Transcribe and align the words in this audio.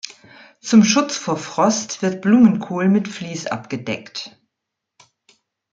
Zum 0.61 0.83
Schutz 0.83 1.15
vor 1.15 1.37
Frost 1.37 2.01
wird 2.01 2.23
Blumenkohl 2.23 2.89
mit 2.89 3.07
Vlies 3.07 3.45
abgedeckt. 3.45 4.35